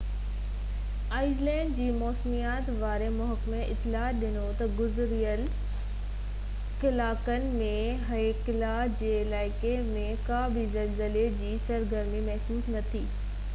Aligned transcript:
ice 1.17 1.41
land 1.47 1.73
جي 1.79 1.89
موسميات 1.97 2.69
واري 2.83 3.09
محڪمي 3.17 3.57
اطلاع 3.73 4.07
ڏنو 4.23 4.45
تہ 4.61 4.69
گذريل 4.79 5.43
48 5.43 6.73
ڪلاڪن 6.85 7.45
۾ 7.61 7.69
هيڪلا 8.09 8.73
جي 9.03 9.13
علائقي 9.19 9.75
۾ 9.91 10.07
ڪا 10.31 10.39
بہ 10.57 10.63
زلزلي 10.77 11.27
جي 11.43 11.53
سرگرمي 11.67 12.23
محسوس 12.31 12.73
نہ 12.77 12.87
ٿي 12.95 13.03